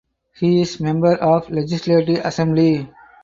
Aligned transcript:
He 0.35 0.61
is 0.61 0.79
member 0.79 1.13
of 1.13 1.51
legislative 1.51 2.25
assembly. 2.25 2.89